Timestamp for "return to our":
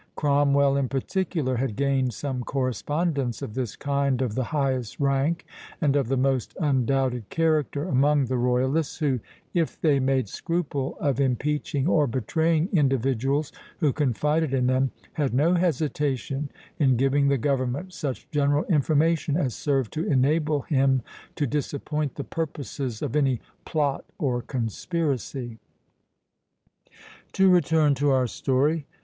27.51-28.25